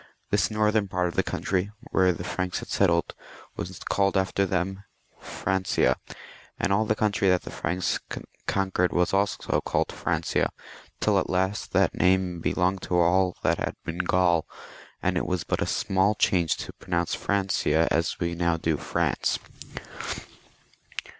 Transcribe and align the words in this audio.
This 0.31 0.49
northern 0.49 0.87
part 0.87 1.07
of 1.09 1.13
the 1.13 1.21
country, 1.21 1.69
where 1.91 2.11
the 2.11 2.23
Franks 2.23 2.57
had 2.57 2.69
settled, 2.69 3.13
was 3.55 3.77
called 3.77 4.17
after 4.17 4.47
them, 4.47 4.83
Francia, 5.19 5.95
and 6.59 6.73
all 6.73 6.85
the 6.85 6.95
country 6.95 7.29
that 7.29 7.43
the 7.43 7.51
Franks 7.51 7.99
con 8.47 8.71
quered 8.71 8.93
was 8.93 9.13
also 9.13 9.61
called 9.61 9.91
Francia, 9.91 10.49
till 10.99 11.19
at 11.19 11.29
last 11.29 11.71
that 11.73 11.93
name 11.93 12.39
belonged 12.39 12.81
to 12.81 12.97
all 12.99 13.37
that 13.43 13.59
had 13.59 13.75
been 13.85 13.99
Gaul, 13.99 14.47
and 15.03 15.17
it 15.17 15.25
was 15.27 15.43
but 15.43 15.61
a 15.61 15.67
small 15.67 16.15
change 16.15 16.57
to 16.57 16.73
pronounce 16.73 17.13
Francia 17.13 17.87
as 17.91 18.19
we 18.19 18.33
now 18.33 18.57
do 18.57 18.77
France. 18.77 19.37